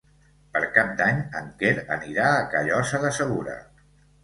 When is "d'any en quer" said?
1.01-1.75